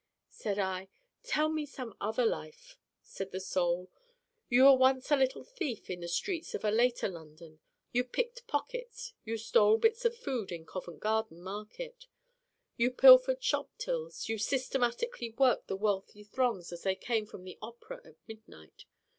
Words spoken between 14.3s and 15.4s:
systematically